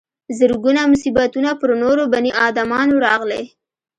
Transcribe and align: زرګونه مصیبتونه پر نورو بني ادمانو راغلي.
زرګونه 0.37 0.81
مصیبتونه 0.91 1.49
پر 1.59 1.69
نورو 1.81 2.03
بني 2.13 2.31
ادمانو 2.47 2.95
راغلي. 3.07 3.43